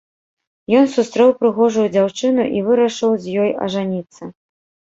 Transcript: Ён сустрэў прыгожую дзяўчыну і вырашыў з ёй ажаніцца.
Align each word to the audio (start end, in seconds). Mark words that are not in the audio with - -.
Ён 0.79 0.85
сустрэў 0.93 1.29
прыгожую 1.43 1.85
дзяўчыну 1.97 2.43
і 2.61 2.65
вырашыў 2.71 3.15
з 3.27 3.37
ёй 3.45 3.55
ажаніцца. 3.67 4.23